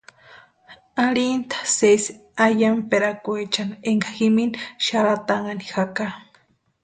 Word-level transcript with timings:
Arhintʼa 1.05 1.59
sésï 1.77 2.11
eyamperakweechani 2.45 3.73
énka 3.91 4.09
jimini 4.17 4.57
xarhatanhani 4.85 5.63
jaka. 5.71 6.05